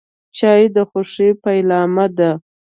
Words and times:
چای 0.37 0.63
د 0.75 0.77
خوښۍ 0.89 1.29
پیلامه 1.43 2.05
ده. 2.17 2.31